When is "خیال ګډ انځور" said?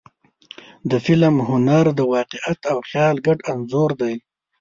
2.89-3.91